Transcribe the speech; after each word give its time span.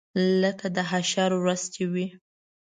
لکه 0.41 0.67
د 0.75 0.77
حشر 0.89 1.31
ورځ 1.41 1.61
چې 1.75 1.83
وي. 1.93 2.07